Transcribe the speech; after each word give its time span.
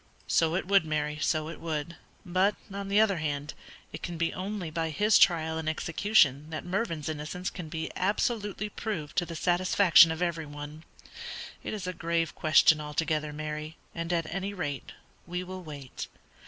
"So 0.25 0.55
it 0.55 0.67
would, 0.67 0.83
Mary, 0.83 1.19
so 1.21 1.47
it 1.47 1.59
would; 1.59 1.95
but, 2.25 2.55
on 2.73 2.87
the 2.87 2.99
other 2.99 3.17
hand, 3.17 3.53
it 3.93 4.01
can 4.01 4.17
be 4.17 4.33
only 4.33 4.71
by 4.71 4.89
his 4.89 5.19
trial 5.19 5.59
and 5.59 5.69
execution 5.69 6.49
that 6.49 6.65
Mervyn's 6.65 7.07
innocence 7.07 7.51
can 7.51 7.69
be 7.69 7.91
absolutely 7.95 8.67
proved 8.67 9.15
to 9.17 9.27
the 9.27 9.35
satisfaction 9.35 10.11
of 10.11 10.23
every 10.23 10.47
one. 10.47 10.85
It 11.63 11.75
is 11.75 11.85
a 11.85 11.93
grave 11.93 12.33
question 12.33 12.81
altogether, 12.81 13.31
Mary, 13.31 13.77
and 13.93 14.11
at 14.11 14.25
any 14.33 14.55
rate 14.55 14.91
we 15.27 15.43
will 15.43 15.61
wait. 15.61 16.07